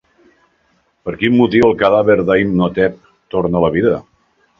Per 1.07 1.11
quin 1.19 1.35
motiu 1.41 1.65
el 1.67 1.75
cadàver 1.81 2.15
d'Imhotep 2.31 2.97
torna 3.37 3.61
a 3.61 3.63
la 3.67 3.71
vida? 3.77 3.93